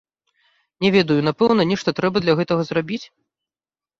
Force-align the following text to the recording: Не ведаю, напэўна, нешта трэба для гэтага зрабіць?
Не 0.85 0.89
ведаю, 0.95 1.17
напэўна, 1.27 1.67
нешта 1.73 1.93
трэба 2.01 2.17
для 2.25 2.33
гэтага 2.39 2.61
зрабіць? 2.69 3.01